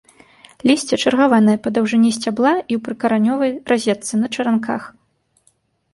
[0.67, 4.81] Лісце чаргаванае па даўжыні сцябла і ў прыкаранёвай разетцы, на чаранках.